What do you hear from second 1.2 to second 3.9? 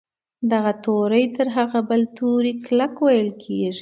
تر هغه بل توري کلک ویل کیږي.